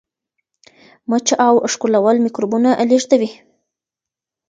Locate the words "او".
1.45-1.53